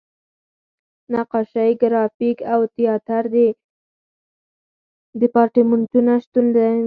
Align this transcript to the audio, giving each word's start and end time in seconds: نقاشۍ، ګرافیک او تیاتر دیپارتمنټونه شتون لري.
نقاشۍ، 1.13 1.71
ګرافیک 1.81 2.37
او 2.53 2.59
تیاتر 2.75 3.23
دیپارتمنټونه 5.21 6.13
شتون 6.23 6.45
لري. 6.55 6.79